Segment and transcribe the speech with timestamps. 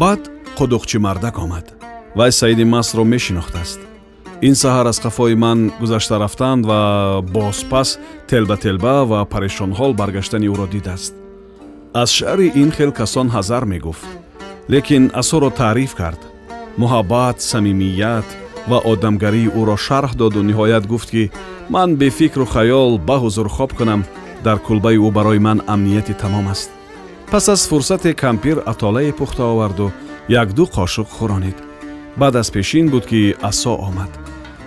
[0.00, 0.22] баъд
[0.58, 1.66] қудуқчи мардак омад.
[2.16, 3.80] Вай саиди мастро мешинохтааст.
[4.48, 6.80] Ин саҳар аз қафои ман гузашта рафтанд ва
[7.34, 11.14] бозпас телба-телба ва парешонҳол баргаштани ӯро дидааст.
[12.02, 14.06] Аз шаъри ин хел касон ҳазар мегуфт.
[14.72, 16.20] Лекин асоро таъриф кард.
[16.80, 18.28] Муҳаббат самимият
[18.70, 21.30] ва одамгарии ӯро шарҳ доду ниҳоят гуфт ки
[21.74, 24.02] ман бефикру хаёл ба ҳузур хоб кунам.
[24.44, 26.70] Дар кулбаи ӯ барои ман амнияти тамом аст
[27.30, 29.90] пас аз фурсате кампир атолае пухта оварду
[30.28, 31.58] якду қошуқ хӯронид
[32.16, 34.10] баъд аз пешин буд ки асо омад.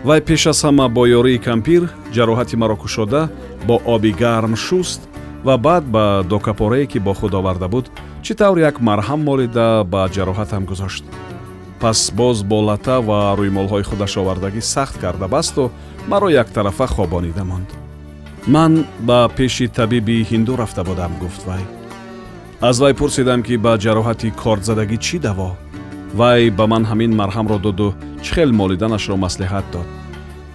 [0.04, 3.30] Вай пеш аз ҳама бо ёрии кампир ҷароҳати маро кушода
[3.68, 5.02] бо оби гарм шуст
[5.44, 7.92] ва баъд ба докапорае ки бо худ оварда буд
[8.24, 11.04] чӣ тавр як марҳам молида ба ҷароҳатам гузошт.
[11.80, 15.72] Пас боз бо лата ва рӯймолҳои худаш овардагӣ сахт карда басту
[16.08, 17.70] маро яктарафа хобонида монд.
[18.48, 21.64] Ман ба пеши табиби ҳинду рафта будам гуфт вай
[22.62, 25.50] аз вай пурсидам ки ба ҷароҳати кордзадагӣ чӣ даво?
[26.20, 27.90] Вай ба ман ҳамин марҳамро доду
[28.24, 29.88] чӣ хел молиданашро маслиҳат дод?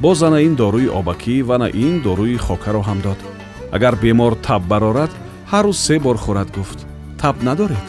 [0.01, 3.19] Боз ана ин дорӯи обакӣ ва на ин дорӯи хокаро ҳам дод.
[3.77, 5.13] Агар бемор таб барорад
[5.53, 6.79] ҳар рӯз се бор хӯрад гуфт.
[7.21, 7.87] Таб надоред?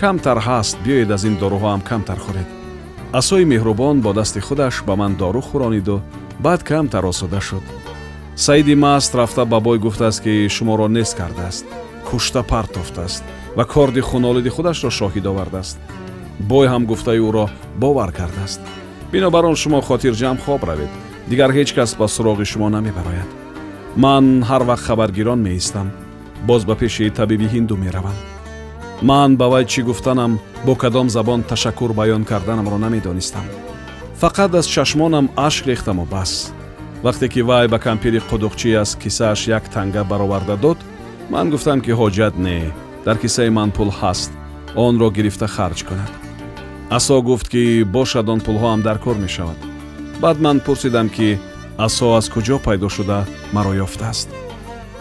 [0.00, 2.48] Камтар ҳаст биёед аз ин доруҳоам камтар хӯред.
[3.20, 5.96] Асои меҳрубон бо дасти худаш ба ман дору хӯрониду
[6.44, 7.64] баъд камтар осуда шуд.
[8.44, 11.66] Саиди маст рафта ба бой гуфтааст ки шуморо нест кардааст
[12.08, 13.24] кушта партофтааст
[13.56, 15.78] ва корди хунолиди худашро шоҳид овардааст.
[16.50, 17.46] Бой ҳам гуфтаи ӯро
[17.82, 18.60] бовар кардааст.
[19.12, 20.92] Бинобар он шумо хотирҷамъ хоб равед.
[21.30, 23.30] Дигар ҳеҷ кас ба суроғи шумо намебарояд.
[23.96, 25.88] Ман ҳар вақт хабаргирон меистам.
[26.48, 28.16] Боз ба пеши табиби ҳинду меравам.
[29.08, 30.32] Ман ба вай чӣ гуфтанам
[30.66, 33.46] бо кадом забон ташаккур баён карданамро намедонистам.
[34.20, 36.52] Фақат аз чашмонам ашк рехтаму бас.
[37.04, 40.78] Вақте ки вай ба кампири қудуқчӣ аз кисааш як танга бароварда дод
[41.30, 42.58] ман гуфтам ки ҳоҷат не
[43.06, 44.30] дар кисаи ман пул ҳаст
[44.86, 46.12] онро гирифта харҷ кунад.
[46.96, 47.62] Асо гуфт ки
[47.96, 49.58] бошад он пулҳоам дар кор мешавад.
[50.22, 51.28] Баъд ман пурсидам ки
[51.86, 53.18] асо аз куҷо пайдо шуда
[53.54, 54.28] маро ёфтааст.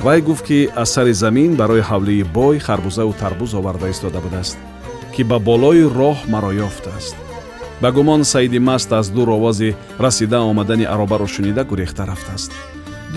[0.05, 4.57] Вай гуфт ки аз сари замин барои ҳавлии бой харбузаву тарбуз оварда истода будааст
[5.13, 7.15] ки ба болои роҳ маро ёфтааст.
[7.81, 12.51] Ба гумон саиди маст аз дур овози расида омадани аробаро шунида гурехта рафтааст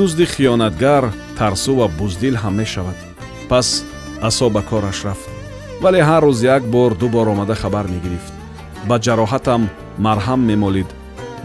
[0.01, 2.99] дузди хиёнатгар тарсу ва буздил ҳам мешавад
[3.51, 3.85] пас
[4.29, 5.29] асо ба кораш рафт
[5.83, 8.33] вале ҳар рӯз як бор ду бор омада хабар мегирифт
[8.89, 9.63] ба ҷароҳатам
[10.07, 10.91] марҳам мемолид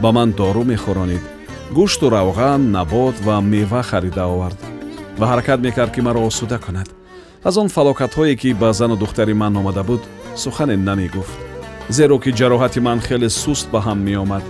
[0.01, 1.23] ба ман дору мехӯронид
[1.77, 4.59] гӯшту равған набот ва мева харида овард
[5.19, 6.89] ва ҳаракат мекард ки маро осуда кунад
[7.47, 10.01] аз он фалокатҳое ки ба зану духтари ман омада буд
[10.43, 11.37] сухане намегуфт
[11.97, 14.43] зеро ки ҷароҳати ман хеле суст ба ҳам меомад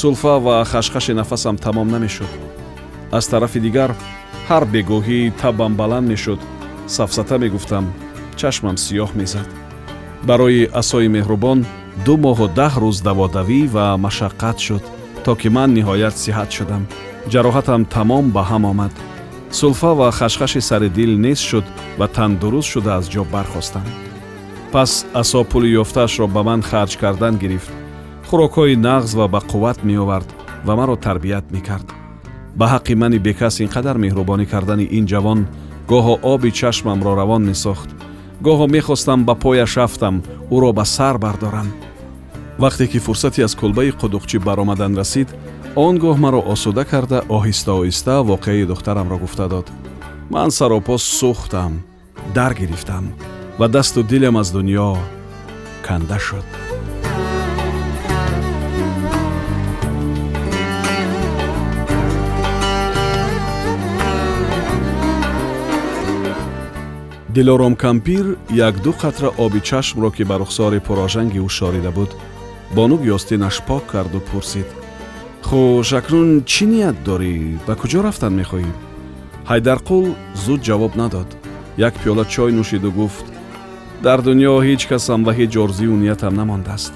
[0.00, 2.32] сулфа ва хашхаши нафасам тамом намешуд
[3.18, 3.90] аз тарафи дигар
[4.48, 6.40] ҳар бегоҳӣ табам баланд мешуд
[6.96, 7.84] сафсата мегуфтам
[8.40, 9.48] чашмам сиёҳ мезад
[10.28, 11.58] барои асои меҳрубон
[12.06, 14.84] ду моҳу даҳ рӯз даводавӣ ва машаққат шуд
[15.24, 16.82] то ки ман ниҳоят сиҳат шудам
[17.32, 18.92] ҷароҳатам тамом ба ҳам омад
[19.58, 21.66] сулфа ва хашхаши сари дил нест шуд
[21.98, 23.86] ва тандуруст шуда аз ҷо бархостам
[24.72, 27.72] пас асо пули ёфтаашро ба ман харҷ кардан гирифт
[28.28, 30.28] хӯрокҳои нағз ва ба қувват меовард
[30.66, 31.88] ва маро тарбият мекард
[32.58, 35.40] ба ҳаққи мани бекас ин қадар меҳрубонӣ кардани ин ҷавон
[35.90, 37.88] гоҳо оби чашмамро равон месохт
[38.46, 40.16] гоҳо мехостам ба пояш рафтам
[40.54, 41.68] ӯро ба сар бардорам
[42.62, 45.28] вақте ки фурсате аз кулбаи қудуқчӣ баромадан расид
[45.76, 49.66] он гоҳ маро осуда карда оҳиста оҳиста воқеаи духтарамро гуфта дод
[50.30, 51.72] ман саропо сӯхтам
[52.36, 53.04] дар гирифтам
[53.58, 54.96] ва дасту дилам аз дунё
[55.86, 56.69] канда шуд
[67.32, 72.10] дилором кампир якду қатра оби чашмро ки ба рухсори пурожанги ӯ шорида буд
[72.74, 74.66] бо нуги остинаш пок карду пурсид.
[75.42, 77.58] Хуш акнун чӣ ният дорӣ?
[77.66, 78.70] Ба куҷо рафтан мехоҳӣ?
[79.50, 80.06] Ҳайдарқул
[80.44, 81.28] зуд ҷавоб надод.
[81.76, 83.26] Як пиёла чой нӯшиду гуфт
[84.02, 86.92] дар дунё ҳеҷ касам ва ҳеҷ орзию ниятам намондааст.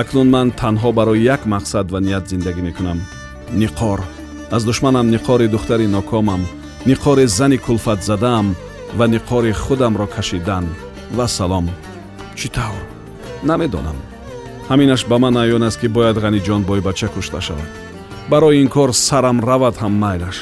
[0.00, 2.98] Акнун ман танҳо барои як мақсад ва ният зиндагӣ мекунам.
[3.62, 4.00] Ниқор
[4.56, 6.42] аз душманам ниқори духтари нокомам
[6.90, 8.46] ниқори зани кулфатзадаам
[8.98, 10.64] ва ниқори худамро кашидан
[11.16, 11.66] ва салом.
[12.38, 12.82] Чӣ тавр?
[13.48, 13.98] Намедонам.
[14.70, 17.70] Ҳаминаш ба ман аён аст ки бояд ғаниҷон бойбача кушта шавад.
[18.30, 20.38] Барои ин кор сарам равад ҳам майлаш.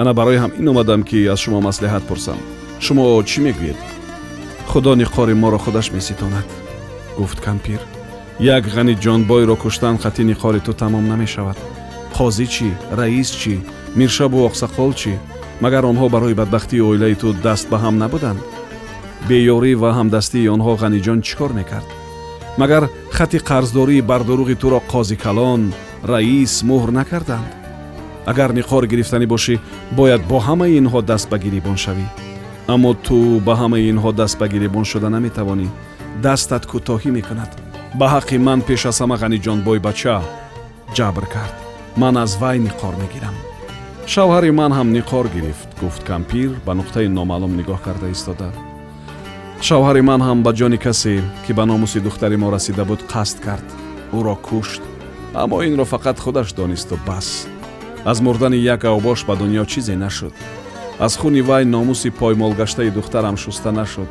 [0.00, 2.38] Ана барои ҳамин омадам ки аз шумо маслиҳат пурсам.
[2.84, 3.78] Шумо чӣ мегӯед?
[4.70, 6.48] Худо ниқори моро худаш меситонад
[7.18, 7.80] гуфт кампир
[8.40, 11.58] як ғаниҷонбойро куштан хати ниқори ту тамом намешавад.
[12.16, 12.70] Қозӣ чӣ?
[12.98, 13.54] Раис чӣ?
[13.98, 15.12] Миршабу оқсақол чӣ
[15.60, 18.40] магар онҳо барои бадбахтии оилаи ту даст ба ҳам набуданд
[19.28, 21.88] беёрӣ ва ҳамдастии онҳо ғаниҷон чӣ кор мекард?
[22.60, 22.82] Магар
[23.16, 25.62] хати қарздории бардуруғи туро қозикалон
[26.12, 27.50] раис муҳр накарданд?
[28.30, 29.54] Агар ниқор гирифтанӣ бошӣ
[29.98, 32.06] бояд бо ҳамаи инҳо даст ба гирибон шавӣ.
[32.74, 33.16] Аммо ту
[33.46, 35.68] ба ҳамаи инҳо даст ба гирибон шуда наметавонӣ.
[36.24, 37.50] Дастат кӯтоҳӣ мекунад.
[37.98, 40.16] Ба ҳаққи ман пеш аз ҳама ғаниҷонбой бача
[40.96, 41.54] ҷабр кард.
[42.00, 43.36] Ман аз вай ниқор мегирам
[44.14, 48.48] шавҳари ман ҳам ниқор гирифт гуфт кампир ба нуқтаи номаълум нигоҳ карда истода.
[49.66, 51.14] Шавҳари ман ҳам ба ҷони касе
[51.44, 53.66] ки ба номуси духтари мо расида буд қасд кард.
[54.18, 54.82] Ӯро кушт
[55.42, 57.28] аммо инро фақат худаш донисту бас.
[58.10, 60.34] Аз мурдани як авбош ба дунё чизе нашуд.
[61.06, 64.10] Аз хуни вай номуси поймолгаштаи духтарам шуста нашуд.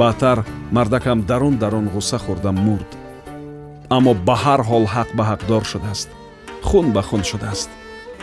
[0.00, 0.38] Баъдтар
[0.76, 2.90] мардакам дарун дарун ғусса хӯрда мурд.
[3.96, 6.08] Аммо ба ҳар ҳол ҳақ ба ҳақдор шудааст.
[6.68, 7.70] Хун ба хун шудааст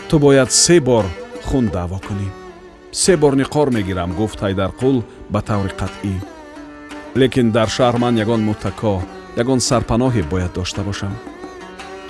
[0.09, 1.05] ту бояд се бор
[1.45, 2.27] хун даъво кунӣ
[2.91, 6.15] се бор ниқор мегирам гуфт ҳайдарқул ба таври қатъӣ
[7.15, 8.93] лекин дар шаҳр ман ягон муттако
[9.41, 11.13] ягон сарпаноҳе бояд дошта бошам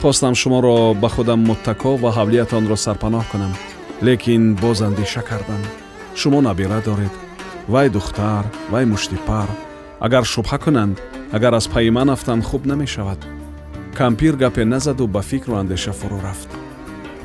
[0.01, 3.53] хостам шуморо ба худам муттако ва ҳавлиятонро сарпаноҳ кунам
[4.07, 5.61] лекин боз андеша кардам
[6.19, 7.13] шумо набира доред
[7.73, 9.49] вай духтар вай муштипар
[10.05, 10.95] агар шубҳа кунанд
[11.35, 13.19] агар аз пайи ман афтанд хуб намешавад
[13.99, 16.62] кампир гапе назаду ба фикру андеша фурӯ рафт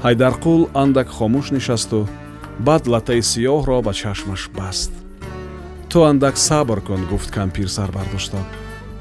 [0.04, 2.00] ҳайдарқул андак хомӯш нишасту
[2.66, 4.92] баъд латтаи сиёҳро ба чашмаш баст.
[5.90, 8.40] Ту андак сабр кун гуфт кампир сар бардошта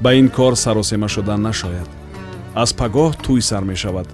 [0.02, 1.88] ба ин кор саросема шудан нашояд.
[2.62, 4.08] Аз пагоҳ тӯй сар мешавад.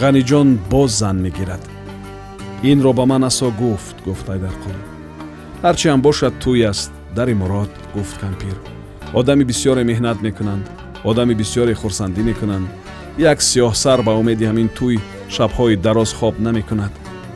[0.00, 1.62] Ғаниҷон боз зан мегирад
[2.62, 4.78] инро ба ман асо гуфт гуфт ҳайдарқул
[5.64, 8.56] ҳарчиам бошад тӯй аст дари мурод гуфт кампир.
[9.14, 10.64] Одами бисёре меҳнат мекунанд.
[11.04, 12.68] Одами бисёре хурсандӣ мекунанд
[13.18, 14.96] як сиёҳсар ба умеди ҳамин тӯй
[15.34, 16.92] шабҳои дароз хоб намекунад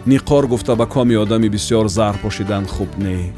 [0.07, 3.33] ниқор гуфта ба коми одами бисёр зар пошидан хуб не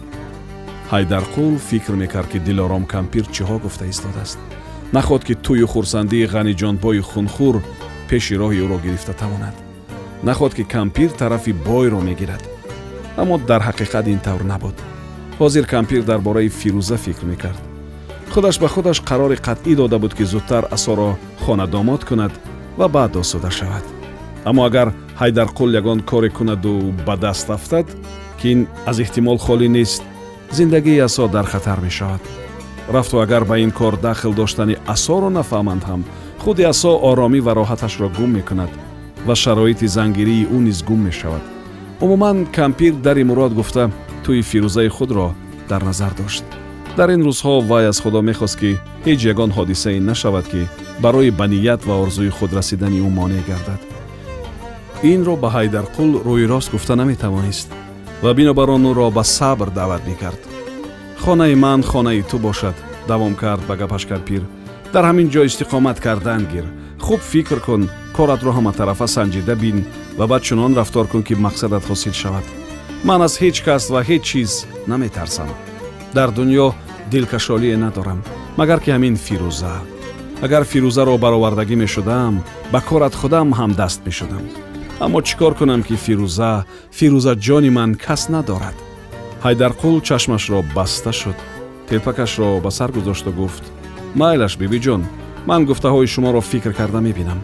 [0.90, 4.38] ҳайдарқул фикр мекард ки дилором кампир чиҳо гуфта истодааст
[4.96, 7.56] нахоҳд ки тӯю хурсандии ғаниҷонбои хунхӯр
[8.08, 9.54] пеши роҳи ӯро гирифта тавонад
[10.28, 12.42] нахоҳд ки кампир тарафи бойро мегирад
[13.20, 14.76] аммо дар ҳақиқат ин тавр набуд
[15.40, 17.71] ҳозир кампир дар бораи фирӯза фикр мекард
[18.32, 22.32] худаш ба худаш қарори қатъӣ дода буд ки зудтар асоро хонадомод кунад
[22.78, 23.84] ва баъд осуда шавад.
[24.44, 27.86] Аммо агар ҳайдарқул ягон коре кунаду ба даст афтад
[28.40, 30.02] ки ин аз эҳтимол холӣ нест
[30.50, 32.20] зиндагии асо дар хатар мешавад.
[32.88, 36.02] Рафту агар ба ин кор дахл доштани асоро нафаҳманд ҳам
[36.42, 38.70] худи асо оромӣ ва роҳаташро гум мекунад
[39.26, 41.42] ва шароити зангирии ӯ низ гум мешавад.
[42.00, 43.90] Умуман кампир дари мурод гуфта
[44.24, 45.34] тӯи фирӯзаи худро
[45.68, 46.61] дар назар дошт
[46.96, 48.70] дар ин рӯзҳо вай аз худо мехост ки
[49.06, 50.62] ҳеҷ ягон ҳодисае нашавад ки
[51.04, 53.80] барои ба ният ва орзуи худ расидани ӯ монеъ гардад.
[55.12, 57.68] Инро ба ҳайдарқул рӯйрост гуфта наметавонист
[58.22, 60.40] ва бинобар он ӯро ба сабр даъват мекард.
[61.22, 62.76] Хонаи ман хонаи ту бошад
[63.08, 64.42] давом кард ба гапаш карпир
[64.92, 66.66] дар ҳамин ҷо истиқомат кардан гир.
[67.06, 67.82] Хуб фикр кун
[68.16, 69.78] коратро ҳаматарафа санҷида бин
[70.18, 72.46] ва баъд чунон рафтор кун ки мақсадат ҳосил шавад.
[73.08, 74.50] Ман аз ҳеҷ кас ва ҳеҷ чиз
[74.90, 75.50] наметарсам
[76.14, 76.74] дар дуньё
[77.10, 78.22] дилкашолие надорам
[78.56, 79.74] магар ки ҳамин фирӯза.
[80.42, 82.34] Агар фирӯзаро баровардагӣ мешудам
[82.72, 84.44] ба корат худам ҳам даст мешудам.
[85.04, 86.64] Аммо чӣ кор кунам ки фирӯза
[86.98, 88.76] фирӯза ҷони ман кас надорад?
[89.44, 91.38] Ҳайдарқул чашмашро баста шуд
[91.88, 93.64] телпакашро ба сар гузошту гуфт
[94.20, 95.02] майлаш бибиҷон
[95.48, 97.40] ман гуфтаҳои шуморо фикр карда мебинам.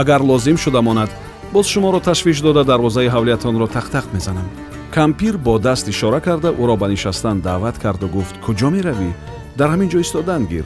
[0.00, 1.10] Агар лозим шуда монад
[1.52, 4.48] боз шуморо ташвиш дода дарвозаи ҳавлиятонро тақтақ мезанам
[4.96, 9.10] кампир бо даст ишора карда ӯро ба нишастан даъват карду гуфт куҷо меравӣ?
[9.58, 10.64] Дар ҳамин ҷо истодан гир.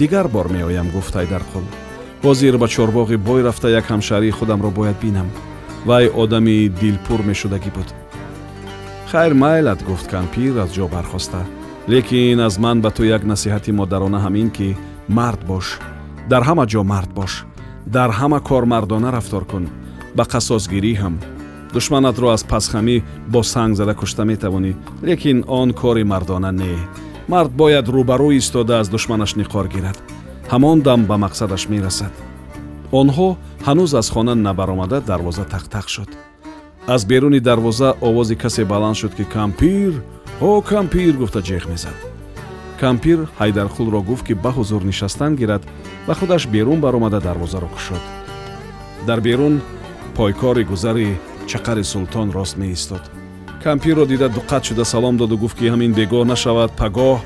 [0.00, 1.64] Дигар бор меоям гуфт ҳайдарқул
[2.24, 5.28] ҳозир ба чорбоғи бой рафта як ҳамшаҳрии худамро бояд бинам.
[5.88, 7.88] Вай одами дилпур мешудагӣ буд
[9.10, 11.40] хайр майлат гуфт кампир аз ҷо бархоста.
[11.92, 14.76] Лекин аз ман ба ту як насиҳати модарона ҳамин ки
[15.08, 15.66] мард бош.
[16.30, 17.32] Дар ҳама ҷо мард бош.
[17.96, 19.64] Дар ҳама кор мардона рафтор кун.
[20.16, 21.14] Ба қасосгирӣ ҳам
[21.72, 24.72] душманатро аз пасхамӣ бо санг зада кушта метавонӣ.
[25.02, 26.76] Лекин он кори мардона не.
[27.28, 29.98] Мард бояд рӯбарӯ истода аз душманаш ниқор гирад.
[30.52, 32.12] Ҳамон дам ба мақсадаш мерасад.
[33.00, 33.28] Онҳо
[33.66, 36.10] ҳанӯз аз хона набаромада дарвоза тақтақ шуд.
[36.86, 39.92] Аз беруни дарвоза овози касе баланд шуд ки кампир
[40.40, 41.12] о кампир!
[41.16, 41.96] гуфта ҷеғ мезад.
[42.80, 45.62] Кампир ҳайдарқулро гуфт ки ба ҳузур нишастан гирад
[46.06, 48.02] ва худаш берун баромада дарвозаро кушод.
[49.06, 49.60] Дар берун
[50.16, 51.18] пойкори гузари
[51.52, 53.02] чақари султон рост меистод.
[53.64, 56.70] Кампирро дида дуқат шуда салом доду гуфт ки ҳамин бегоҳ нашавад.
[56.80, 57.18] Пагоҳ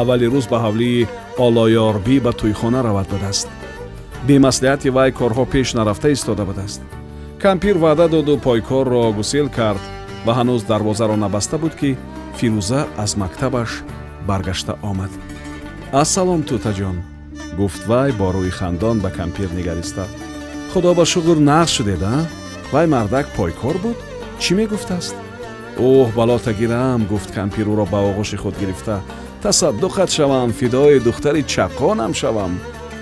[0.00, 1.08] аввали рӯз ба ҳавлии
[1.46, 3.48] олоёрбӣ ба тӯйхона равад будааст.
[4.28, 6.80] Бемаслиҳати вай корҳо пеш нарафта истода будааст.
[7.44, 9.82] Кампир ваъда доду пойкорро гусел кард
[10.26, 11.90] ва ҳанӯз дарвозаро набаста буд ки
[12.38, 13.70] фирӯза аз мактабаш
[14.28, 15.12] баргашта омад.
[16.02, 16.96] Ассалом тӯтаҷон
[17.58, 20.04] гуфт вай бо рӯи хандон ба кампир нигариста.
[20.72, 22.12] Худо ба шуғр нағз шудеда
[22.72, 23.98] вай мардак пойкор буд
[24.42, 25.16] чӣ мегуфтааст
[25.78, 28.96] оҳ балота гирам гуфт кампир ӯро ба оғӯши худ гирифта
[29.42, 32.52] тасаддуқат шавам фидои духтари чақонам шавам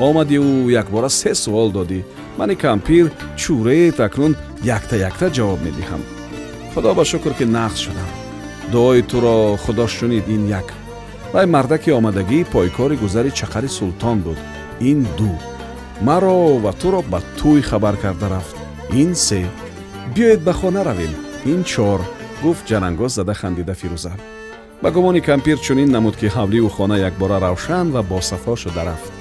[0.07, 2.01] омади ӯ якбора се суол додӣ
[2.39, 3.05] мани кампир
[3.41, 4.33] чӯреет акнун
[4.77, 6.03] якта якта ҷавоб медиҳам
[6.73, 8.11] худо ба шукр ки нағз шудам
[8.73, 10.69] дуои туро худо шунид ин як
[11.33, 14.39] вай мардаки омадагӣ пойкори гузари чақари султон буд
[14.91, 15.33] ин ду
[16.07, 18.56] маро ва туро ба тӯй хабар карда рафт
[18.93, 19.47] ин се.
[20.15, 21.15] Биёед ба хона равем.
[21.45, 22.01] Ин чор
[22.43, 24.13] гуфт ҷарангоз зада хандида фирӯза.
[24.83, 29.13] Ба гумони кампир чунин намуд ки ҳавливу хона якбора равшан ва босафо шуда рафт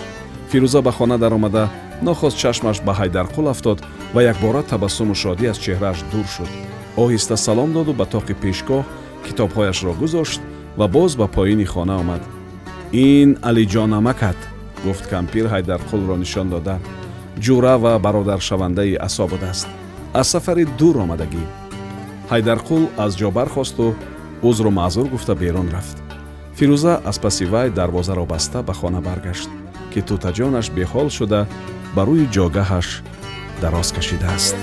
[0.51, 1.69] фирӯза ба хона даромада
[2.01, 3.79] нохост чашмаш ба ҳайдарқул афтод
[4.13, 6.51] ва якбора табассуму шодӣ аз чеҳрааш дур шуд.
[7.03, 8.83] Оҳиста салом доду ба тоқи пешгоҳ
[9.25, 10.41] китобҳояшро гузошт
[10.79, 12.21] ва боз ба поини хона омад.
[12.91, 14.39] Ин алиҷонамакат
[14.85, 16.75] гуфт кампир ҳайдарқулро нишон дода
[17.43, 19.67] ҷура ва бародаршавандаи асо будааст
[20.13, 21.43] аз сафари дур омадагӣ.
[22.31, 23.95] Ҳайдарқул аз ҷо бархосту
[24.43, 25.97] узру маъзур гуфта берун рафт.
[26.57, 29.49] Фирӯза аз паси вай дарвозаро баста ба хона баргашт
[29.91, 31.41] ки тӯтаҷонаш беҳол шуда
[31.95, 32.87] ба рӯи ҷогаҳаш
[33.61, 34.55] дароз кашидааст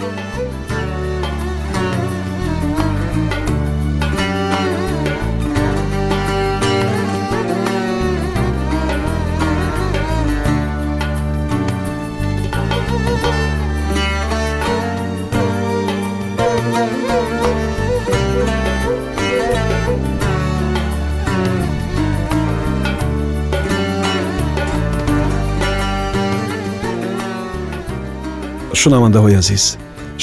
[28.82, 29.64] шунавандаҳои азиз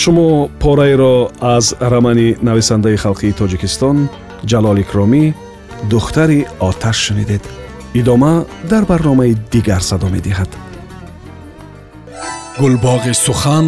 [0.01, 0.27] шумо
[0.63, 1.15] пораеро
[1.55, 3.98] аз рамани нависандаи халқии тоҷикистон
[4.51, 5.24] ҷалол икромӣ
[5.91, 7.43] духтари оташ шунидед.
[7.93, 10.51] Идома дар барномаи дигар садо медиҳад.
[12.60, 13.67] Гулбоғи сухан